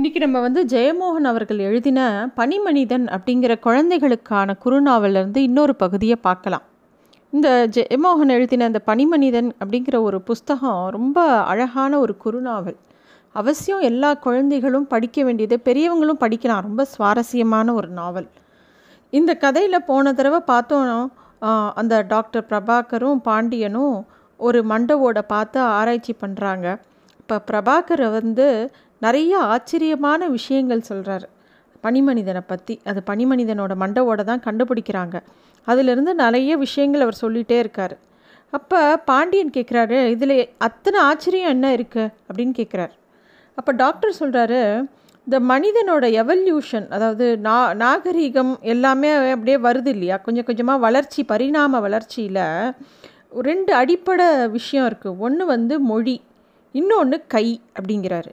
[0.00, 2.00] இன்றைக்கி நம்ம வந்து ஜெயமோகன் அவர்கள் எழுதின
[2.36, 6.64] பனிமனிதன் அப்படிங்கிற குழந்தைகளுக்கான குறுநாவலேருந்து இன்னொரு பகுதியை பார்க்கலாம்.
[7.32, 12.78] இந்த ஜெயமோகன் எழுதின இந்த பனிமனிதன் அப்படிங்கிற ஒரு புஸ்தகம் ரொம்ப அழகான ஒரு குறுநாவல்.
[13.34, 16.64] அவசியம் எல்லா குழந்தைகளும் படிக்க வேண்டியது பெரியவங்களும் படிக்கலாம்.
[16.68, 18.28] ரொம்ப சுவாரஸ்யமான ஒரு நாவல்.
[19.12, 21.12] இந்த கதையில் போன தடவை பார்த்தோம்
[21.82, 23.96] அந்த டாக்டர் பிரபாகரும் பாண்டியனும்
[24.40, 26.68] ஒரு மண்டவோட பார்த்து ஆராய்ச்சி பண்ணுறாங்க
[27.20, 28.46] இப்போ பிரபாகரை வந்து
[29.02, 31.26] நிறைய ஆச்சரியமான விஷயங்கள் சொல்கிறார்
[31.84, 35.16] பனிமனிதனை பற்றி அது பனிமனிதனோட மண்டவோட தான் கண்டுபிடிக்கிறாங்க.
[35.66, 37.94] அதிலிருந்து நிறைய விஷயங்கள் அவர் சொல்லிகிட்டே இருக்கார்.
[38.52, 38.78] அப்போ
[39.10, 40.34] பாண்டியன் கேட்குறாரு இதில்
[40.66, 42.94] அத்தனை ஆச்சரியம் என்ன இருக்குது அப்படின்னு கேட்குறாரு
[43.58, 44.60] அப்போ டாக்டர் சொல்கிறாரு
[45.26, 50.16] இந்த மனிதனோட எவல்யூஷன் அதாவது நா நாகரீகம் எல்லாமே அப்படியே வருது இல்லையா?
[50.26, 52.42] கொஞ்சம் கொஞ்சமாக வளர்ச்சி பரிணாம வளர்ச்சியில்
[53.48, 56.16] ரெண்டு அடிப்படை விஷயம் இருக்குது ஒன்று வந்து மொழி
[56.74, 57.46] இன்னொன்று கை
[57.78, 58.30] அப்படிங்கிறாரு.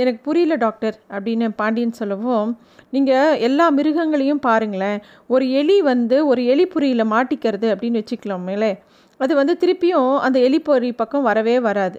[0.00, 2.50] எனக்கு புரியல டாக்டர் அப்படின்னு பாண்டியன் சொல்லவும்
[2.94, 4.98] நீங்கள் எல்லா மிருகங்களையும் பாருங்களேன்.
[5.34, 8.72] ஒரு எலி வந்து ஒரு எலிப்புரியில் மாட்டிக்கிறது அப்படின்னு வச்சுக்கலாமேலே
[9.20, 11.98] அது வந்து திருப்பியும் அந்த எலிப்பொறி பக்கம் வரவே வராது.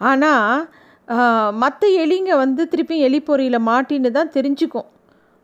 [0.00, 0.66] ஆனால்
[1.62, 4.88] மற்ற எலிங்க வந்து திருப்பியும் எலிப்பொறியில் மாட்டின்னு தான் தெரிஞ்சுக்கும்.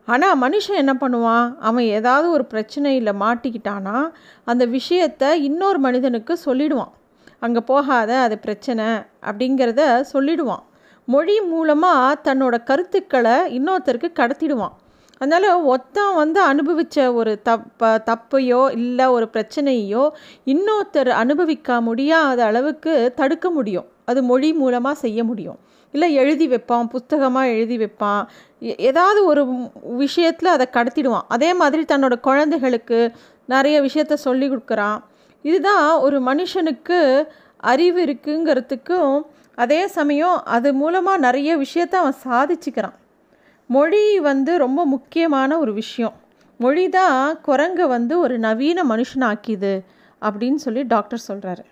[0.09, 1.49] ஆனால் மனுஷன் என்ன பண்ணுவான்?
[1.69, 3.97] அவன் ஏதாவது ஒரு பிரச்சனையில் மாட்டிக்கிட்டானா
[4.51, 6.93] அந்த விஷயத்த இன்னொரு மனிதனுக்கு சொல்லிடுவான்.
[7.45, 8.87] அங்கே போகாத அது பிரச்சனை
[9.29, 9.83] அப்படிங்கிறத
[10.15, 10.65] சொல்லிடுவான்.
[11.13, 14.75] மொழி மூலமாக தன்னோட கருத்துக்களை இன்னொருத்தருக்கு கடத்திடுவான்.
[15.21, 20.05] அதனால் ஒத்தன் வந்து அனுபவித்த ஒரு தப்ப தப்பையோ இல்லை ஒரு பிரச்சனையோ
[20.53, 23.89] இன்னொருத்தர் அனுபவிக்க முடியாத அளவுக்கு தடுக்க முடியும்.
[24.11, 25.59] அது மொழி மூலமாக செய்ய முடியும்.
[25.95, 28.23] இல்லை எழுதி வைப்பான் புஸ்தகமாக எழுதி வைப்பான்.
[28.91, 29.43] ஏதாவது ஒரு
[30.05, 31.27] விஷயத்தில் அதை கடத்திடுவான்.
[31.35, 33.01] அதே மாதிரி தன்னோட குழந்தைகளுக்கு
[33.55, 34.99] நிறைய விஷயத்த சொல்லி கொடுக்குறான்.
[35.45, 36.99] இதுதான் ஒரு மனுஷனுக்கு
[37.73, 39.15] அறிவு இருக்குங்கிறதுக்கும்
[39.63, 42.97] அதே சமயம் அது மூலமாக நிறைய விஷயத்த அவன் சாதிச்சுக்கிறான்.
[43.71, 46.15] மொழி வந்து ரொம்ப முக்கியமான ஒரு விஷயம்.
[46.61, 49.75] மொழி தான் குரங்கை வந்து ஒரு நவீன மனுஷனாக்கிது
[50.23, 51.65] அப்படின்னு சொல்லி டாக்டர் சொல்கிறாரு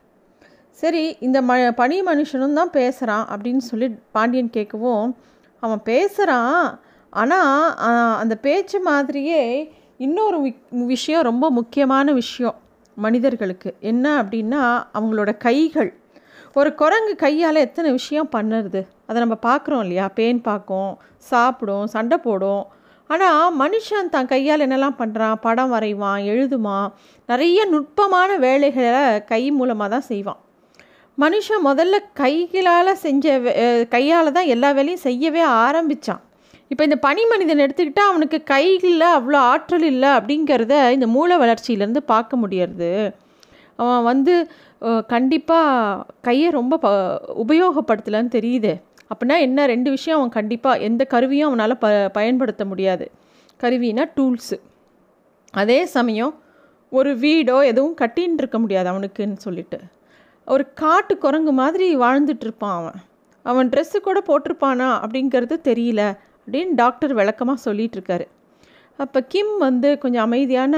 [0.79, 5.09] சரி இந்த ம பனி மனுஷனும் தான் பேசுகிறான் அப்படின்னு சொல்லி பாண்டியன் கேட்கவும்
[5.63, 6.63] அவன் பேசுகிறான்
[7.13, 9.43] ஆனால் அந்த பேச்சு மாதிரியே
[9.99, 10.39] இன்னொரு
[10.87, 12.59] விஷயம் ரொம்ப முக்கியமான விஷயம்
[12.97, 13.71] மனிதர்களுக்கு.
[13.91, 14.63] என்ன அப்படின்னா
[14.95, 15.91] அவங்களோட கைகள்.
[16.59, 18.81] ஒரு குரங்கு கையால் எத்தனை விஷயம் பண்ணுறது?
[19.09, 20.07] அதை நம்ம பார்க்குறோம் இல்லையா?
[20.19, 20.93] பேன் பார்க்கும்
[21.31, 22.65] சாப்பிடும் சண்டை போடும்.
[23.11, 26.89] ஆனால் மனுஷன் தான் கையால் என்னெல்லாம் பண்ணுறான் படம் வரைவான் எழுதுவான்.
[27.29, 28.95] நிறைய நுட்பமான வேலைகளை
[29.33, 30.41] கை மூலமாக தான் செய்வான்.
[31.19, 33.39] மனுஷன் முதல்ல கைகளால் செஞ்ச
[33.95, 36.23] கையால் தான் எல்லா வேலையும் செய்யவே ஆரம்பித்தான்
[36.73, 42.43] இப்போ இந்த பனி மனிதன் எடுத்துக்கிட்டால் அவனுக்கு கைகளில் அவ்வளோ ஆற்றல் இல்லை அப்படிங்கிறத இந்த மூளை வளர்ச்சியிலேருந்து பார்க்க
[42.43, 42.93] முடியறது.
[43.83, 44.35] அவன் வந்து
[45.07, 46.89] கண்டிப்பாக கையை ரொம்ப ப
[47.47, 48.73] உபயோகப்படுத்தலைன்னு தெரியுது.
[49.11, 49.67] அப்படின்னா என்ன?
[49.67, 53.11] ரெண்டு விஷயம் அவன் கண்டிப்பாக எந்த கருவியும் அவனால் ப பயன்படுத்த முடியாது.
[53.61, 54.57] கருவினா டூல்ஸு.
[55.51, 56.35] அதே சமயம்
[56.91, 59.79] ஒரு வீடோ எதுவும் கட்டின்னு இருக்க முடியாது அவனுக்குன்னு சொல்லிட்டு.
[60.47, 62.99] ஒரு காட்டு குரங்கு மாதிரி வாழ்ந்துட்டுருப்பான் அவன்.
[63.43, 66.03] அவன் ட்ரெஸ்ஸு கூட போட்டிருப்பானா அப்படிங்கிறது தெரியல
[66.47, 68.27] அப்படின்னு டாக்டர் விளக்கமாக சொல்லிகிட்ருக்காரு
[68.97, 70.75] அப்போ கிம் வந்து கொஞ்சம் அமைதியான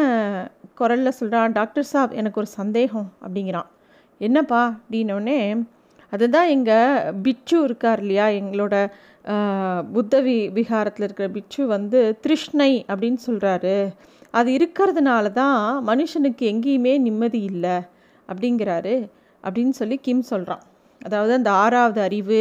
[0.75, 3.69] குரலில் சொல்கிறான் டாக்டர் சாப் எனக்கு ஒரு சந்தேகம் அப்படிங்கிறான்.
[4.21, 5.41] என்னப்பா அப்படின்னோடனே
[6.13, 8.75] அதுதான் எங்கள் பிச்சு இருக்கார் இல்லையா எங்களோட
[9.93, 13.77] புத்த வி விகாரத்தில் இருக்கிற பிச்சு வந்து திருஷ்ணை அப்படின்னு சொல்கிறாரு
[14.31, 17.77] அது இருக்கிறதுனால தான் மனுஷனுக்கு எங்கேயுமே நிம்மதி இல்லை
[18.29, 18.97] அப்படிங்கிறாரு
[19.45, 20.65] அப்படின்னு சொல்லி கிம் சொல்கிறான்
[21.01, 22.41] அதாவது அந்த ஆறாவது அறிவு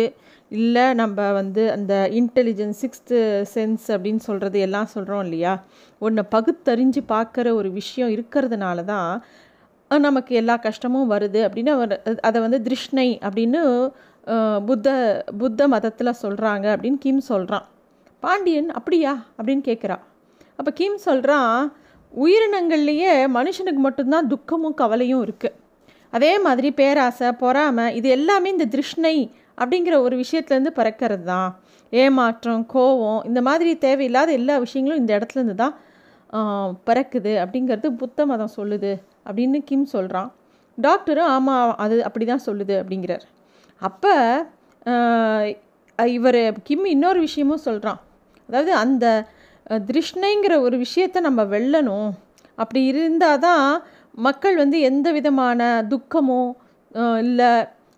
[0.51, 3.17] இல்லை நம்ம வந்து அந்த இன்டெலிஜென்ஸ் சிக்ஸ்த்து
[3.53, 5.53] சென்ஸ் அப்படின்னு சொல்கிறது எல்லாம் சொல்கிறோம் இல்லையா
[6.01, 9.11] ஒன்றை பகுத்தறிஞ்சு பார்க்குற ஒரு விஷயம் இருக்கிறதுனால தான்
[9.91, 11.93] நமக்கு எல்லா கஷ்டமும் வருது அப்படின்னு அவர்
[12.27, 13.61] அதை வந்து திருஷ்ணை அப்படின்னு
[14.67, 14.87] புத்த
[15.41, 17.65] புத்த மதத்தில் சொல்கிறாங்க அப்படின்னு கிம் சொல்கிறான்
[18.23, 19.13] பாண்டியன் அப்படியா?
[19.37, 19.97] அப்படின்னு கேட்குறா
[20.59, 21.53] அப்போ கிம் சொல்கிறான்
[22.13, 25.57] உயிரினங்கள்லேயே மனுஷனுக்கு மட்டும்தான் துக்கமும் கவலையும் இருக்குது
[26.13, 29.15] அதே மாதிரி பேராசை பொறாமை இது எல்லாமே இந்த திருஷ்ணை
[29.61, 31.49] அப்படிங்கிற ஒரு விஷயத்துலேருந்து பிறக்கிறது தான்.
[31.93, 35.75] ஏமாற்றம் கோவம் இந்த மாதிரி தேவையில்லாத எல்லா விஷயங்களும் இந்த இடத்துலேருந்து தான்
[36.87, 37.33] பிறக்குது.
[37.43, 38.91] அப்படிங்கிறது புத்த மதம் சொல்லுது.
[39.25, 40.29] அப்படின்னு கிம் சொல்கிறான்
[40.77, 43.25] டாக்டரும் ஆமாம் அது அப்படி தான் சொல்லுது அப்படிங்கிறார்.
[43.81, 44.13] அப்போ
[45.99, 47.99] இவர் கிம் இன்னொரு விஷயமும் சொல்கிறான்
[48.49, 49.05] அதாவது அந்த
[49.87, 52.09] திருஷ்ணைங்கிற ஒரு விஷயத்தை நம்ம வெல்லணும்.
[52.57, 53.65] அப்படி இருந்தால் தான்
[54.27, 56.41] மக்கள் வந்து எந்த விதமான துக்கமோ
[57.23, 57.51] இல்லை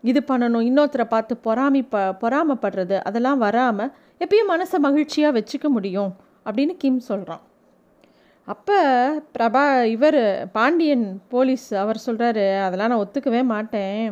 [0.03, 6.12] இது பண்ணணும் இன்னொருத்தரை பார்த்து பொறாமி ப பொறாமப்படுறது அதெல்லாம் வராமல் எப்பயும் மனசை மகிழ்ச்சியாக வச்சுக்க முடியும்
[6.45, 7.44] அப்படின்னு கிம் சொல்கிறான்
[8.47, 8.77] அப்போ
[9.35, 9.63] பிரபா
[9.95, 10.21] இவர்
[10.55, 14.05] பாண்டியன் போலீஸ் அவர் சொல்கிறாரு அதெல்லாம் நான் ஒத்துக்கவே மாட்டேன்.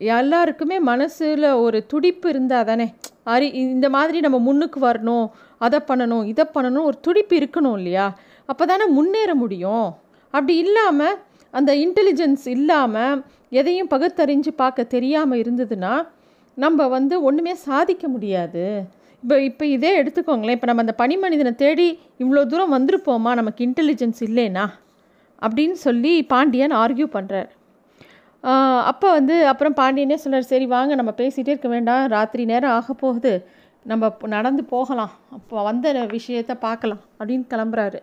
[0.00, 2.86] எல்லாருக்குமே மனசில் ஒரு துடிப்பு இருந்தால் தானே.
[3.32, 5.26] அரி இந்த மாதிரி நம்ம முன்னுக்கு வரணும்
[5.66, 8.06] அதை பண்ணணும் இதை பண்ணணும் ஒரு துடிப்பு இருக்கணும் இல்லையா?
[8.48, 9.88] அப்போ தானே முன்னேற முடியும்.
[10.34, 11.18] அப்படி இல்லாமல்
[11.54, 13.20] அந்த இன்டெலிஜென்ஸ் இல்லாமல்
[13.60, 15.94] எதையும் பகுத்தறிஞ்சு பார்க்க தெரியாமல் இருந்ததுன்னா
[16.56, 18.64] நம்ம வந்து ஒன்றுமே சாதிக்க முடியாது.
[19.22, 20.56] இப்போ இப்போ இதே எடுத்துக்கோங்களேன்.
[20.56, 21.88] இப்போ நம்ம அந்த பனி மனிதனை தேடி
[22.22, 23.32] இவ்வளோ தூரம் வந்திருப்போமா?
[23.40, 24.64] நமக்கு இன்டெலிஜென்ஸ் இல்லைனா?
[25.46, 27.50] அப்படின்னு சொல்லி பாண்டியன் ஆர்கியூ பண்ணுறார்
[28.90, 32.04] அப்போ வந்து அப்புறம் பாண்டியனே சொன்னார் சரி வாங்க நம்ம பேசிகிட்டே இருக்க வேண்டாம்.
[32.14, 33.32] ராத்திரி நேரம் ஆக போகுது.
[33.90, 35.12] நம்ம நடந்து போகலாம்.
[35.36, 37.02] அப்போ வந்த விஷயத்த பார்க்கலாம்.
[37.18, 37.98] அப்படின்னு கிளம்புறாரு.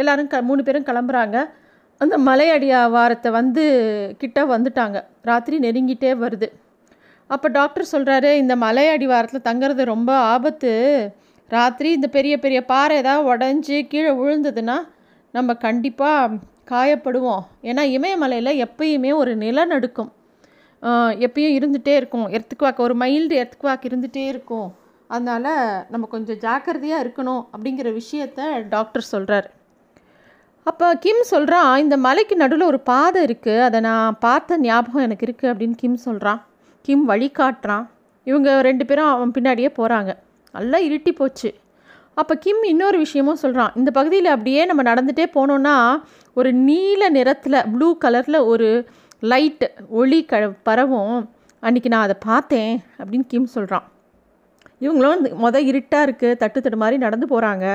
[0.00, 1.36] எல்லோரும் க மூணு பேரும் கிளம்புறாங்க.
[2.00, 3.64] அந்த மலையடியா வாரத்தை வந்து
[4.20, 4.98] கிட்ட வந்துட்டாங்க.
[5.30, 6.48] ராத்திரி நெருங்கிட்டே வருது.
[7.30, 10.72] அப்போ டாக்டர் சொல்கிறாரு இந்த மலை அடிவாரத்தில் தங்குறது ரொம்ப ஆபத்து.
[11.50, 14.76] ராத்திரி இந்த பெரிய பெரிய பாறை ஏதாவது உடஞ்சி கீழே விழுந்ததுன்னா
[15.34, 16.38] நம்ம கண்டிப்பாக
[16.72, 17.44] காயப்படுவோம்.
[17.68, 20.10] ஏன்னா இமயமலையில் எப்பயுமே ஒரு நிலநடுக்கம்.
[21.26, 22.26] எப்பயும் இருந்துகிட்டே இருக்கும்.
[22.36, 24.68] எர்த்துக்குவாக்கு ஒரு மைல்டு எர்த்துக்குவாக்கு இருந்துகிட்டே இருக்கும்.
[25.10, 25.52] அதனால்
[25.92, 29.48] நம்ம கொஞ்சம் ஜாக்கிரதையாக இருக்கணும் அப்படிங்கிற விஷயத்த டாக்டர் சொல்கிறார்
[30.66, 35.50] அப்போ கிம் சொல்கிறான் இந்த மலைக்கு நடுவில் ஒரு பாதை இருக்குது அதை நான் பார்த்த ஞாபகம் எனக்கு இருக்குது
[35.52, 36.40] அப்படின்னு கிம் சொல்கிறான்
[36.86, 37.84] கிம் வழி காட்டுறான்
[38.24, 40.10] இவங்க ரெண்டு பேரும் அவன் பின்னாடியே போகிறாங்க
[40.54, 41.50] நல்லா இருட்டி போச்சு.
[42.20, 45.74] அப்போ கிம் இன்னொரு விஷயமும் சொல்கிறான் இந்த பகுதியில் அப்படியே நம்ம நடந்துகிட்டே போனோன்னா
[46.34, 48.68] ஒரு நீல நிறத்தில் ப்ளூ கலரில் ஒரு
[49.30, 49.66] லைட்டு
[50.00, 51.16] ஒளி க பரவும்.
[51.62, 53.86] அன்றைக்கி நான் அதை பார்த்தேன் அப்படின்னு கிம் சொல்கிறான்
[54.84, 57.66] இவங்களும் மொதல் இருட்டாக இருக்குது தட்டு தட்டு மாதிரி நடந்து போகிறாங்க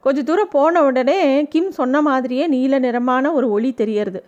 [0.00, 1.18] கொஞ்சம் தூரம் போன உடனே
[1.54, 4.20] கிம் சொன்ன மாதிரியே நீல நிறமான ஒரு ஒளி தெரியறது.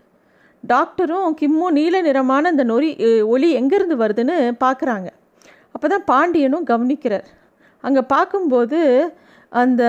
[0.73, 2.89] டாக்டரும் கிம்மும் நீல நிறமான அந்த நொறி
[3.35, 5.09] ஒளி எங்கேருந்து வருதுன்னு பார்க்குறாங்க
[5.75, 7.27] அப்போ தான் பாண்டியனும் கவனிக்கிறார்.
[7.85, 8.79] அங்கே பார்க்கும்போது
[9.63, 9.83] அந்த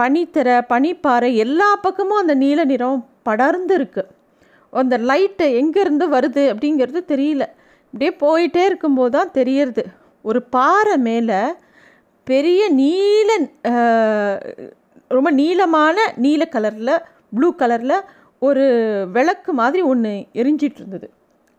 [0.00, 4.10] பனித்தரை பனிப்பாறை எல்லா பக்கமும் அந்த நீல நிறம் படர்ந்து இருக்குது
[4.82, 7.44] அந்த லைட்டு எங்கேருந்து வருது அப்படிங்கிறது தெரியல.
[7.94, 9.84] இப்படியே போயிட்டே இருக்கும்போது தான் தெரியறது.
[10.24, 11.40] ஒரு பாறை மேலே
[12.26, 13.30] பெரிய நீல
[15.16, 16.94] ரொம்ப நீளமான நீல கலரில்
[17.36, 17.96] ப்ளூ கலரில்
[18.48, 18.64] ஒரு
[19.16, 21.08] விளக்கு மாதிரி ஒன்று எரிஞ்சிட்டு இருந்தது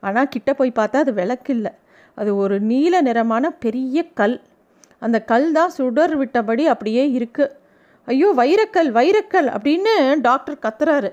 [0.04, 1.72] ஆனால் கிட்ட போய் பார்த்தா அது விளக்கு இல்லை.
[2.18, 4.38] அது ஒரு நீல நிறமான பெரிய கல்.
[5.06, 7.54] அந்த கல் தான் சுடர் விட்டபடி அப்படியே இருக்குது
[8.08, 11.12] ஐயோ வைரக்கல் வைரக்கல் அப்படின்னு டாக்டர் கத்துறாரு.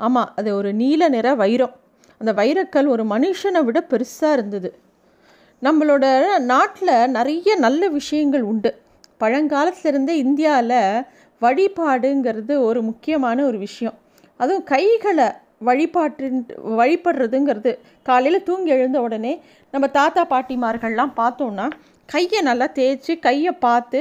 [0.00, 1.74] ஆமாம் அது ஒரு நீல நிற வைரம்.
[2.20, 4.70] அந்த வைரக்கல் ஒரு மனுஷனை விட பெருசாக இருந்தது.
[5.62, 6.04] நம்மளோட
[6.52, 8.70] நாட்டில் நிறைய நல்ல விஷயங்கள் உண்டு.
[9.20, 10.80] பழங்காலத்துலேருந்தே இந்தியாவில்
[11.42, 13.96] வழிபாடுங்கிறது ஒரு முக்கியமான ஒரு விஷயம்.
[14.40, 15.28] அதுவும் கைகளை
[15.68, 16.40] வழிபாட்டின்
[16.80, 17.72] வழிபடுறதுங்கிறது.
[18.08, 19.32] காலையில் தூங்கி எழுந்த உடனே
[19.74, 21.66] நம்ம தாத்தா பாட்டிமார்கள்லாம் பார்த்தோன்னா
[22.08, 24.00] கையை நல்லா தேய்ச்சி கையை பார்த்து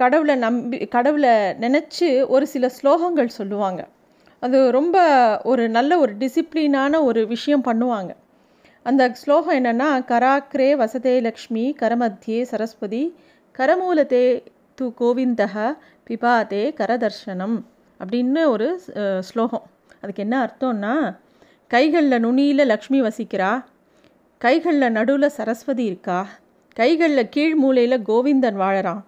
[0.00, 1.32] கடவுளை நம்பி கடவுளை
[1.64, 3.80] நினச்சி ஒரு சில ஸ்லோகங்கள் சொல்லுவாங்க.
[4.42, 4.96] அது ரொம்ப
[5.50, 8.12] ஒரு நல்ல ஒரு டிசிப்ளினான ஒரு விஷயம் பண்ணுவாங்க.
[8.86, 13.04] அந்த ஸ்லோகம் என்னென்னா கராக்ரே வசதே லக்ஷ்மி கரமத்தியே சரஸ்வதி
[13.54, 14.24] கரமூலத்தே
[14.78, 15.54] து கோவிந்தக
[16.06, 17.56] பிபாதே கரதர்ஷனம்.
[18.02, 18.66] அப்படின்னு ஒரு
[19.28, 19.64] ஸ்லோகம்.
[20.02, 20.94] அதுக்கு என்ன அர்த்தம்னா
[21.70, 23.50] கைகளில் நுனியில் லக்ஷ்மி வசிக்கிறா.
[24.40, 26.18] கைகளில் நடுவில் சரஸ்வதி இருக்கா.
[26.76, 29.02] கைகளில் கீழ் மூலையில் கோவிந்தன் வாழறான்.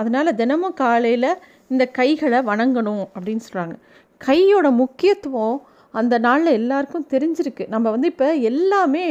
[0.00, 1.30] அதனால் தினமும் காலையில்
[1.72, 3.76] இந்த கைகளை வணங்கணும் அப்படின்னு சொல்கிறாங்க
[4.20, 5.56] கையோட முக்கியத்துவம்
[5.94, 7.64] அந்த நாளில் எல்லாருக்கும் தெரிஞ்சிருக்கு.
[7.74, 9.04] நம்ம வந்து இப்போ எல்லாமே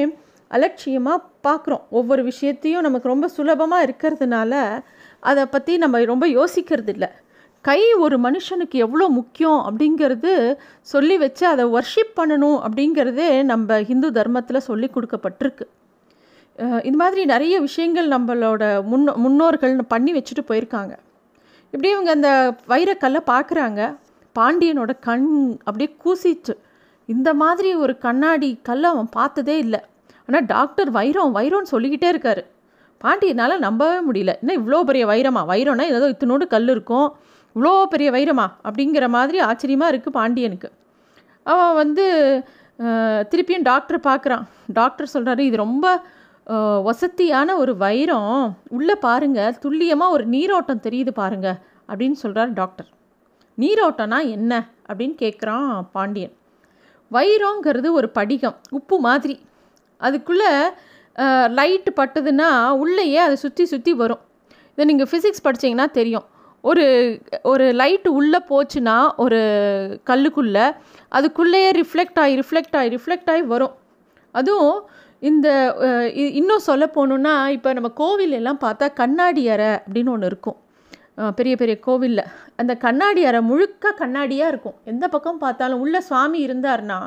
[0.52, 4.54] அலட்சியமாக பார்க்குறோம் ஒவ்வொரு விஷயத்தையும் நமக்கு ரொம்ப சுலபமாக இருக்கிறதுனால
[5.30, 7.10] அதை பற்றி நம்ம ரொம்ப யோசிக்கிறது இல்லை
[7.68, 10.32] கை ஒரு மனுஷனுக்கு எவ்வளோ முக்கியம் அப்படிங்கிறது
[10.94, 15.66] சொல்லி வச்சு அதை ஒர்ஷிப் பண்ணணும் அப்படிங்கிறதே நம்ம ஹிந்து தர்மத்தில் சொல்லி கொடுக்கப்பட்டிருக்கு.
[16.88, 20.94] இந்த மாதிரி நிறைய விஷயங்கள் நம்மளோட முன்னோ முன்னோர்கள் பண்ணி வச்சுட்டு போயிருக்காங்க.
[21.74, 22.30] இப்படி இவங்க அந்த
[22.74, 23.82] வைரக்கல்லை பார்க்குறாங்க.
[24.36, 25.28] பாண்டியனோட கண்
[25.68, 26.54] அப்படியே கூசிச்சு
[27.10, 29.82] இந்த மாதிரி ஒரு கண்ணாடி கல்லை அவன் பார்த்ததே இல்லை.
[30.28, 32.44] ஆனால் டாக்டர் வைரம் வைரம்னு சொல்லிக்கிட்டே இருக்காரு.
[33.02, 34.34] பாண்டியனால் நம்பவே முடியல.
[34.42, 35.42] என்ன இவ்வளோ பெரிய வைரமா?
[35.52, 37.10] வைரம்னா ஏதோ இத்தினோடு கல் இருக்கும்.
[37.56, 38.46] இவ்வளோ பெரிய வைரமா?
[38.68, 40.70] அப்படிங்கிற மாதிரி ஆச்சரியமாக இருக்குது பாண்டியனுக்கு.
[41.52, 42.06] அவன் வந்து
[43.32, 44.44] திருப்பியும் டாக்டர் பார்க்குறான்.
[44.80, 45.86] டாக்டர் சொல்கிறாரு இது ரொம்ப
[46.88, 48.34] வசதியான ஒரு வைரம்.
[48.78, 51.58] உள்ளே பாருங்கள் துல்லியமாக ஒரு நீரோட்டம் தெரியுது பாருங்கள்
[51.90, 52.90] அப்படின்னு சொல்கிறார் டாக்டர்.
[53.64, 54.54] நீரோட்டம்னா என்ன?
[54.90, 56.36] அப்படின்னு கேட்குறான் பாண்டியன்.
[57.16, 59.36] வைரங்கிறது ஒரு படிகம் உப்பு மாதிரி.
[60.06, 60.52] அதுக்குள்ளே
[61.58, 62.50] லைட்டு பட்டுதுன்னா
[62.84, 64.24] உள்ளேயே அதை சுற்றி சுற்றி வரும்.
[64.74, 66.26] இதை நீங்கள் ஃபிசிக்ஸ் படித்தீங்கன்னா தெரியும்.
[66.70, 66.86] ஒரு
[67.52, 69.40] ஒரு லைட்டு உள்ளே போச்சுன்னா ஒரு
[70.10, 70.66] கல்லுக்குள்ளே
[71.18, 73.76] அதுக்குள்ளேயே ரிஃப்ளெக்ட் ஆகி ரிஃப்ளெக்ட் ஆகி ரிஃப்ளெக்ட் ஆகி வரும்.
[74.36, 74.80] அதுவும்
[75.30, 75.48] இந்த
[76.40, 80.58] இன்னும் சொல்ல போகணுன்னா இப்போ நம்ம கோவில் எல்லாம் பார்த்தா கண்ணாடி அறை அப்படின்னு ஒன்று இருக்கும்.
[81.38, 82.26] பெரிய பெரிய கோவிலில்.
[82.62, 84.78] அந்த கண்ணாடி அறை முழுக்க கண்ணாடியாக இருக்கும்.
[84.92, 87.00] எந்த பக்கம் பார்த்தாலும் உள்ள சுவாமி இருந்தார்னா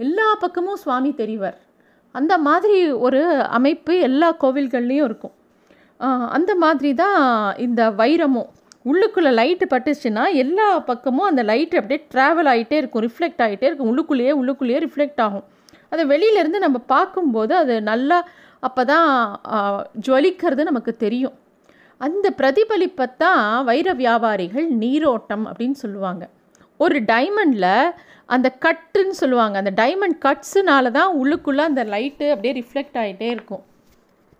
[0.00, 1.58] எல்லா பக்கமும் சுவாமி தெரிவார்.
[2.14, 3.20] அந்த மாதிரி ஒரு
[3.58, 5.36] அமைப்பு எல்லா கோவில்கள்லேயும் இருக்கும்.
[6.36, 7.20] அந்த மாதிரி தான்
[7.66, 8.50] இந்த வைரமும்
[8.90, 13.90] உள்ளுக்குள்ளே லைட்டு பட்டுச்சுன்னா எல்லா பக்கமும் அந்த லைட்டு அப்படியே ட்ராவல் ஆகிட்டே இருக்கும் ரிஃப்ளெக்ட் ஆகிட்டே இருக்கும்.
[13.92, 15.46] உள்ளுக்குள்ளேயே உள்ளுக்குள்ளேயே ரிஃப்ளெக்ட் ஆகும்.
[15.92, 18.18] அதை வெளியிலேருந்து நம்ம பார்க்கும்போது அது நல்லா
[18.66, 19.08] அப்போ தான்
[20.06, 21.36] ஜுவலிக்கிறது நமக்கு தெரியும்.
[22.06, 26.24] அந்த பிரதிபலிப்பை தான் வைர வியாபாரிகள் நீரோட்டம் அப்படின்னு சொல்லுவாங்க.
[26.84, 27.74] ஒரு டைமண்டில்
[28.34, 29.56] அந்த கட்டுன்னு சொல்லுவாங்க.
[29.62, 33.62] அந்த டைமண்ட் கட்ஸுனால தான் உள்ளுக்குள்ளே அந்த லைட்டு அப்படியே ரிஃப்ளெக்ட் ஆகிட்டே இருக்கும்.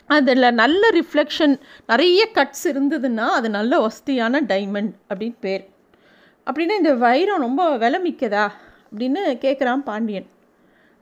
[0.08, 1.54] அதில் நல்ல ரிஃப்ளெக்ஷன்
[1.86, 5.64] நிறைய கட்ஸ் இருந்ததுன்னா அது நல்ல வசதியான டைமண்ட் அப்படின்னு பேர்.
[6.46, 8.44] அப்படின்னா இந்த வைரம் ரொம்ப விலை மிக்கதா
[8.90, 10.28] அப்படின்னு கேட்குறான் பாண்டியன்.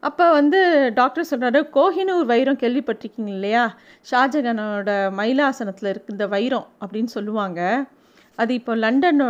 [0.02, 0.58] அப்போ வந்து
[0.94, 3.64] டாக்டர் சொல்கிறாரு கோஹினூர் வைரம் கேள்விப்பட்டிருக்கீங்க இல்லையா?
[4.10, 7.60] ஷாஜகானோட மயிலாசனத்தில் இருக்கு இந்த வைரம் அப்படின்னு சொல்லுவாங்க.
[8.38, 9.22] அது இப்போ லண்டன்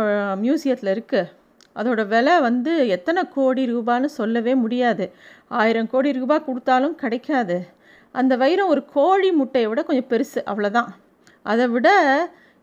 [0.45, 1.31] மியூசியத்தில் இருக்குது
[1.79, 5.05] அதோட விலை வந்து எத்தனை கோடி ரூபான்னு சொல்லவே முடியாது.
[5.61, 7.57] ஆயிரம் கோடி ரூபாய் கொடுத்தாலும் கிடைக்காது.
[8.15, 10.89] அந்த வைரம் ஒரு கோழி முட்டையை விட கொஞ்சம் பெருசு அவ்வளோதான்
[11.51, 11.89] அதை விட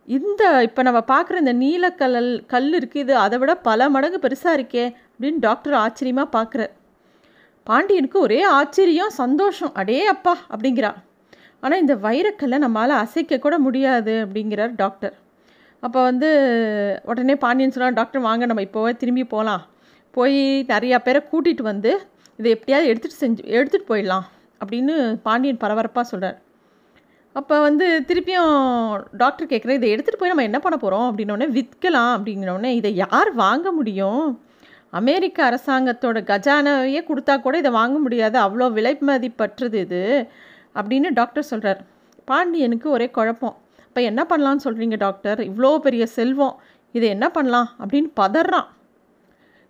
[0.08, 2.18] இந்த இப்போ நம்ம பார்க்குற இந்த நீலக்கல்
[2.52, 6.72] கல் இருக்குது இது அதை விட பல மடங்கு பெருசாக இருக்கே அப்படின்னு டாக்டர் ஆச்சரியமாக பார்க்குறார்.
[7.66, 9.72] பாண்டியனுக்கு ஒரே ஆச்சரியம் சந்தோஷம்.
[9.80, 10.92] அடே அப்பா அப்படிங்கிறா.
[11.64, 15.14] ஆனால் இந்த வைரக்கல்லை நம்மளால் அசைக்க கூட முடியாது அப்படிங்கிறார் டாக்டர்.
[15.82, 16.28] அப்போ வந்து
[17.10, 19.64] உடனே பாண்டியன் சொன்னால் டாக்டர் வாங்க நம்ம இப்போவே திரும்பி போகலாம்
[20.16, 20.40] போய்
[20.72, 21.92] நிறையா பேரை கூட்டிகிட்டு வந்து
[22.38, 24.26] இதை எப்படியாவது எடுத்துகிட்டு செஞ்சு எடுத்துகிட்டு போயிடலாம்.
[24.60, 26.46] அப்படின்னு பாண்டியன் பரபரப்பாக சொல்கிறார்
[27.32, 32.12] அப்போ வந்து திருப்பியும் டாக்டர் கேட்குற இதை எடுத்துகிட்டு போய் நம்ம என்ன பண்ண போகிறோம் அப்படின்னோடனே விற்கலாம்.
[32.16, 34.42] அப்படிங்கிறோடனே இதை யார் வாங்க முடியும்?
[34.90, 38.40] அமெரிக்க அரசாங்கத்தோட கஜானாவையே கொடுத்தா கூட இதை வாங்க முடியாது.
[38.40, 40.28] அவ்வளோ விலை மதிப்பற்றது இது.
[40.74, 41.80] அப்படின்னு டாக்டர் சொல்கிறார்
[42.24, 43.56] பாண்டியனுக்கு ஒரே குழப்பம்.
[43.86, 46.60] இப்போ என்ன பண்ணலான்னு சொல்கிறீங்க டாக்டர் இவ்வளோ பெரிய செல்வம்.
[46.92, 47.70] இதை என்ன பண்ணலாம்?
[47.80, 48.68] அப்படின்னு பதறான்.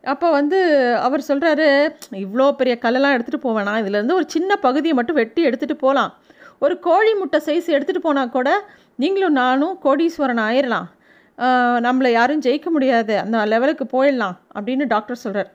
[0.04, 0.58] அப்போ வந்து
[1.06, 1.66] அவர் சொல்கிறாரு
[2.24, 6.12] இவ்வளோ பெரிய கல்லெல்லாம் எடுத்துகிட்டு போவேனா இதுலேருந்து ஒரு சின்ன பகுதியை மட்டும் வெட்டி எடுத்துகிட்டு போகலாம்
[6.64, 8.50] ஒரு கோழி முட்டை சைஸ் எடுத்துகிட்டு போனால் கூட
[9.02, 10.88] நீங்களும் நானும் கோடீஸ்வரன் ஆயிடலாம்
[11.86, 13.14] நம்மளை யாரும் ஜெயிக்க முடியாது.
[13.18, 14.36] அந்த லெவலுக்கு போயிடலாம்.
[14.56, 15.50] அப்படின்னு டாக்டர் சொல்கிறார்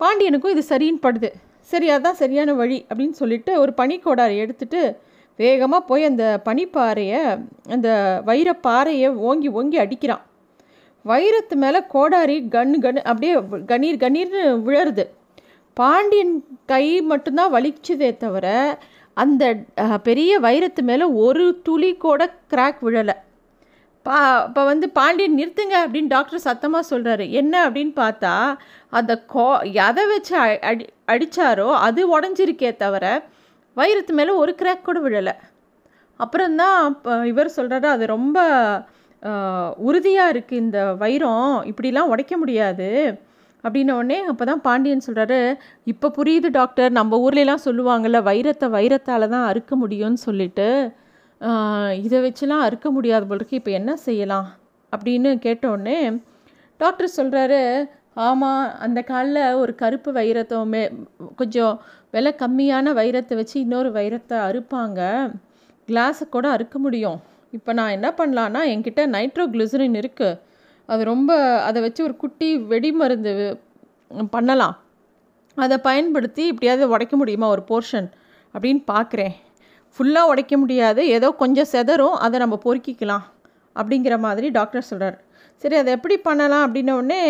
[0.00, 1.30] பாண்டியனுக்கும் இது சரின்னு படுது.
[1.70, 4.82] சரி அதுதான் சரியான வழி அப்படின்னு சொல்லிட்டு ஒரு பனிக்கோடாரை எடுத்துகிட்டு
[5.38, 7.20] வேகமாக போய் அந்த பனிப்பாறையை
[7.74, 7.88] அந்த
[8.28, 10.22] வைரப்பாறையை ஓங்கி ஓங்கி அடிக்கிறான்.
[11.10, 13.34] வைரத்து மேலே கோடாரி கண் கண் அப்படியே
[13.72, 15.04] கணீர் கணீர்னு விழருது.
[15.76, 16.34] பாண்டியன்
[16.72, 18.46] கை மட்டும்தான் வலிச்சதே தவிர
[19.16, 19.44] அந்த
[20.08, 23.16] பெரிய வைரத்து மேலே ஒரு துளி கூட கிராக் விழலை.
[24.06, 28.32] பா இப்போ வந்து பாண்டியன் நிறுத்துங்க அப்படின்னு டாக்டர் சத்தமாக சொல்கிறாரு என்ன அப்படின்னு பார்த்தா
[28.98, 29.44] அந்த கோ
[29.86, 30.34] எதை வச்சு
[30.70, 33.04] அடி அடித்தாரோ அது உடஞ்சிருக்கே தவிர
[33.76, 35.34] வைரத்து மேலே ஒரு கிராக் கூட விழலை.
[36.20, 36.80] அப்புறம்தான்
[37.32, 38.38] இவர் சொல்கிறாரு அது ரொம்ப
[39.88, 42.88] உறுதியாக இருக்குது இந்த வைரம் இப்படிலாம் உடைக்க முடியாது.
[43.64, 45.38] அப்படின்னோடனே அப்போ தான் பாண்டியன் சொல்கிறாரு
[45.92, 50.68] இப்போ புரியுது டாக்டர் நம்ம ஊர்லலாம் சொல்லுவாங்கள்ல வைரத்தை வைரத்தால் தான் அறுக்க முடியும்னு சொல்லிட்டு.
[52.06, 54.48] இதை வச்சுலாம் அறுக்க முடியாது போலருக்கு இப்போ என்ன செய்யலாம்?
[54.92, 55.98] அப்படின்னு கேட்டோடனே
[56.80, 57.62] டாக்டர் சொல்கிறாரு
[58.28, 60.82] ஆமாம் அந்த காலில் ஒரு கருப்பு வைரத்தை மே
[61.40, 61.74] கொஞ்சம்
[62.14, 65.00] விலை கம்மியான வைரத்தை வச்சு இன்னொரு வைரத்தை அறுப்பாங்க.
[65.88, 67.20] கிளாஸை கூட அறுக்க முடியும்.
[67.56, 70.38] இப்போ நான் என்ன பண்ணலான்னா என்கிட்ட நைட்ரோக்ளிசரின் இருக்குது
[70.88, 71.32] அது ரொம்ப
[71.68, 73.32] அதை வச்சு ஒரு குட்டி வெடி மருந்து
[74.34, 74.74] பண்ணலாம்.
[75.56, 78.08] அதை பயன்படுத்தி இப்படியாவது உடைக்க முடியுமா ஒரு போர்ஷன்
[78.54, 79.34] அப்படின்னு பார்க்குறேன்
[79.96, 81.02] ஃபுல்லாக உடைக்க முடியாது.
[81.16, 82.16] ஏதோ கொஞ்சம் செதறும்.
[82.24, 83.24] அதை நம்ம பொறுக்கிக்கலாம்
[83.76, 85.18] அப்படிங்கிற மாதிரி டாக்டர் சொல்கிறார்
[85.62, 87.22] சரி அதை எப்படி பண்ணலாம் அப்படின்னோடனே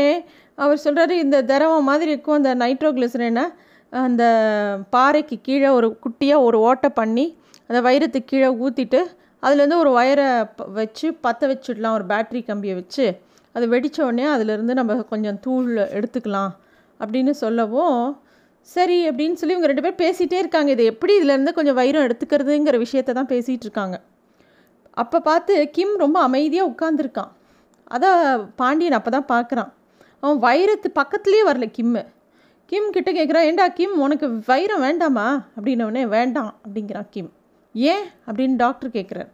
[0.58, 2.38] அவர் சொல்கிறாரு இந்த திரவம் மாதிரி இருக்கும்.
[2.40, 3.44] அந்த நைட்ரோக்ளிசரினை
[3.92, 4.24] அந்த
[4.94, 7.26] பாறைக்கு கீழே ஒரு குட்டியாக ஒரு ஓட்டை பண்ணி
[7.68, 9.00] அந்த வைரத்துக்கு கீழே ஊற்றிட்டு
[9.42, 10.26] அதுலேருந்து ஒரு ஒயரை
[10.78, 13.06] வச்சு பற்ற வச்சுடலாம் ஒரு பேட்ரி கம்பியை வச்சு.
[13.54, 16.52] அது வெடித்த உடனே அதுலேருந்து நம்ம கொஞ்சம் தூள் எடுத்துக்கலாம்
[17.00, 18.00] அப்படின்னு சொல்லவும்
[18.74, 20.70] சரி அப்படின்னு சொல்லி இவங்க ரெண்டு பேர் பேசிகிட்டே இருக்காங்க.
[20.76, 23.96] இது எப்படி இதுலேருந்து கொஞ்சம் வைரம் எடுத்துக்கிறதுங்கிற விஷயத்த தான் பேசிகிட்டு இருக்காங்க.
[25.02, 27.30] அப்போ பார்த்து கிம் ரொம்ப அமைதியாக உட்காந்துருக்கான்
[27.96, 28.10] அதை
[28.60, 29.70] பாண்டியன் அப்போ தான் பார்க்குறான்.
[30.22, 32.02] அவன் வைரத்து பக்கத்துலேயே வரல கிம்மு.
[32.72, 35.26] கிம் கிட்ட கேட்குறான் ஏண்டா கிம் உனக்கு வைரம் வேண்டாமா?
[35.56, 37.32] அப்படின்னோடனே வேண்டாம் அப்படிங்கிறான் கிம்.
[37.72, 39.30] ஏன் அப்படின்னு டாக்டர் கேட்குறார்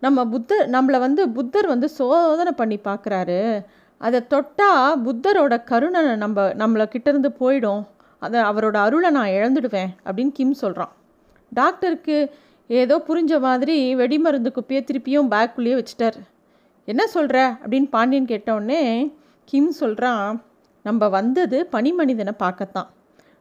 [0.00, 3.64] நம்ம புத்தர் நம்மளை வந்து புத்தர் வந்து சோதனை பண்ணி பார்க்குறாரு
[3.98, 7.82] அதை தொட்டால் புத்தரோட கருணை நம்ம நம்மளை கிட்டேருந்து போயிடும்.
[8.18, 10.92] அதை அவரோட அருளை நான் இழந்துடுவேன் அப்படின்னு கிம் சொல்கிறான்
[11.52, 12.16] டாக்டருக்கு
[12.66, 16.18] ஏதோ புரிஞ்ச மாதிரி வெடிமருந்து குப்பையை திருப்பியும் பேக்குள்ளேயே வச்சுட்டார்.
[16.84, 18.82] என்ன சொல்கிற அப்படின்னு பாண்டியன் கேட்டவுடனே
[19.44, 20.44] கிம் சொல்கிறான்
[20.82, 22.90] நம்ம வந்தது பனிமனிதனை பார்க்கத்தான்.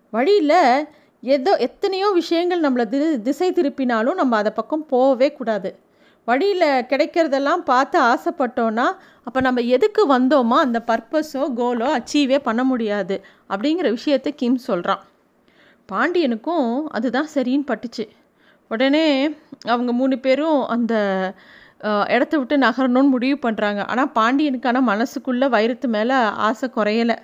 [0.09, 0.87] வழியில்
[1.33, 5.69] எதோ எத்தனையோ விஷயங்கள் நம்மளை தி திசை திருப்பினாலும் நம்ம அதை பக்கம் போகவே கூடாது.
[6.27, 8.85] வழியில் கிடைக்கிறதெல்லாம் பார்த்து ஆசைப்பட்டோன்னா
[9.27, 13.15] அப்போ நம்ம எதுக்கு வந்தோமோ அந்த பர்பஸோ கோலோ அச்சீவே பண்ண முடியாது
[13.51, 15.03] அப்படிங்கிற விஷயத்த கிம் சொல்கிறான்
[15.89, 18.05] பாண்டியனுக்கும் அதுதான் சரின்னு பட்டுச்சு.
[18.71, 19.05] உடனே
[19.73, 20.93] அவங்க மூணு பேரும் அந்த
[22.15, 26.17] இடத்த விட்டு நகரணும்னு முடிவு பண்ணுறாங்க ஆனால் பாண்டியனுக்கான மனசுக்குள்ளே வைரத்து மேலே
[26.47, 27.17] ஆசை குறையலை.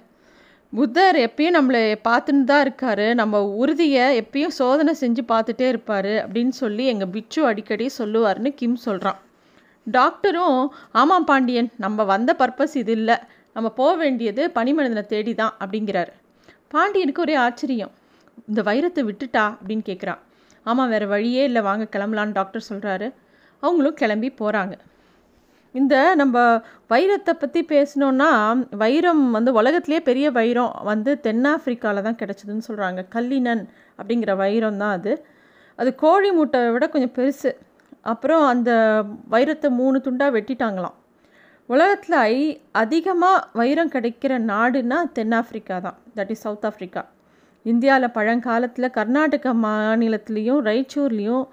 [0.73, 3.05] புத்தர் எப்பயும் நம்மளை பார்த்துன்னு தான் இருக்கார்.
[3.19, 9.19] நம்ம உறுதியை எப்பயும் சோதனை செஞ்சு பார்த்துட்டே இருப்பார் அப்படின்னு சொல்லி எங்கள் பிச்சு அடிக்கடி சொல்லுவார்னு கிம் சொல்கிறான்
[9.87, 10.59] டாக்டரும்
[11.01, 13.17] ஆமாம் பாண்டியன் நம்ம வந்த பர்பஸ் இது இல்லை.
[13.55, 16.11] நம்ம போக வேண்டியது பனிமனிதனை தேடி தான் அப்படிங்கிறார்.
[16.67, 17.93] பாண்டியனுக்கு ஒரே ஆச்சரியம்.
[18.49, 19.43] இந்த வைரத்தை விட்டுட்டா?
[19.57, 20.21] அப்படின்னு கேட்குறான்
[20.65, 21.63] ஆமாம் வேறு வழியே இல்லை.
[21.69, 23.09] வாங்க கிளம்பலான்னு டாக்டர் சொல்கிறாரு
[23.63, 24.73] அவங்களும் கிளம்பி போகிறாங்க
[25.75, 26.37] இந்த நம்ம
[26.93, 28.29] வைரத்தை பற்றி பேசினோன்னா
[28.83, 33.63] வைரம் வந்து உலகத்துலேயே பெரிய வைரம் வந்து தென்னாப்பிரிக்காவில் தான் கிடச்சிதுன்னு சொல்கிறாங்க கல்லினன்
[33.99, 35.13] அப்படிங்கிற வைரம் தான் அது.
[35.79, 37.51] அது கோழி மூட்டை விட கொஞ்சம் பெருசு.
[38.11, 38.71] அப்புறம் அந்த
[39.29, 40.97] வைரத்தை மூணு துண்டாக வெட்டிட்டாங்களாம்.
[41.69, 42.35] உலகத்தில் ஐ
[42.81, 45.97] அதிகமாக வைரம் கிடைக்கிற நாடுன்னா தென்னாப்பிரிக்கா தான்.
[46.17, 47.03] தட் இஸ் சவுத் ஆஃப்ரிக்கா
[47.65, 51.45] இந்தியாவில் பழங்காலத்தில் கர்நாடக மாநிலத்துலேயும் ரைச்சூர்லேயும்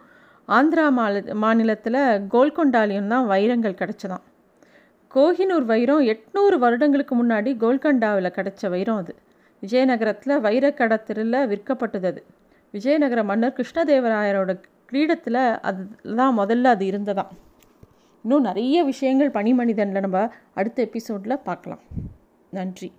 [0.48, 2.00] ஆந்திரா மாநில மாநிலத்தில்
[2.32, 4.24] கோல்கொண்டாலையும் தான் வைரங்கள் கிடச்சதாம்.
[5.14, 9.14] கோஹினூர் வைரம் எட்நூறு வருடங்களுக்கு முன்னாடி கோல்கண்டாவில் கிடச்ச வைரம் அது.
[9.62, 12.24] விஜயநகரத்தில் வைரக்கடத்திரில் விற்கப்பட்டது அது.
[12.70, 14.60] விஜயநகர மன்னர் கிருஷ்ணதேவராயரோட
[14.92, 17.32] கிரீடத்தில் அதுதான் முதல்ல அது இருந்ததாம்.
[18.22, 21.80] இன்னும் நிறைய விஷயங்கள் பனிமனிதனில் நம்ம அடுத்த எபிசோடில் பார்க்கலாம்.
[22.50, 22.92] நன்றி.